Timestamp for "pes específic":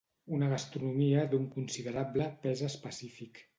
2.47-3.47